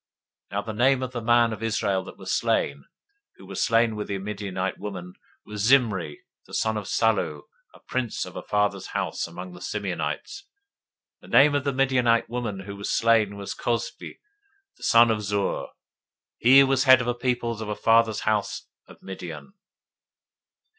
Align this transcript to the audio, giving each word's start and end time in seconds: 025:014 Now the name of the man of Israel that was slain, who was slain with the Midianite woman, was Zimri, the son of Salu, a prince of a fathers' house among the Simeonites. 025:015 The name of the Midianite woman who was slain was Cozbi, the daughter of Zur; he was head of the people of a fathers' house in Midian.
025:014 0.51 0.57
Now 0.57 0.61
the 0.63 0.73
name 0.73 1.03
of 1.03 1.11
the 1.11 1.21
man 1.21 1.53
of 1.53 1.61
Israel 1.61 2.03
that 2.05 2.17
was 2.17 2.31
slain, 2.33 2.85
who 3.35 3.45
was 3.45 3.61
slain 3.61 3.95
with 3.95 4.07
the 4.07 4.17
Midianite 4.17 4.79
woman, 4.79 5.13
was 5.45 5.61
Zimri, 5.61 6.23
the 6.47 6.55
son 6.55 6.75
of 6.75 6.85
Salu, 6.87 7.43
a 7.75 7.79
prince 7.81 8.25
of 8.25 8.35
a 8.35 8.41
fathers' 8.41 8.87
house 8.97 9.27
among 9.27 9.53
the 9.53 9.61
Simeonites. 9.61 10.45
025:015 11.21 11.21
The 11.31 11.37
name 11.37 11.53
of 11.53 11.63
the 11.65 11.73
Midianite 11.73 12.27
woman 12.27 12.61
who 12.61 12.75
was 12.75 12.89
slain 12.89 13.35
was 13.37 13.53
Cozbi, 13.53 14.19
the 14.75 14.87
daughter 14.91 15.13
of 15.13 15.21
Zur; 15.21 15.67
he 16.39 16.63
was 16.63 16.85
head 16.85 17.01
of 17.01 17.05
the 17.05 17.13
people 17.13 17.51
of 17.61 17.69
a 17.69 17.75
fathers' 17.75 18.21
house 18.21 18.69
in 18.89 18.97
Midian. 19.03 19.53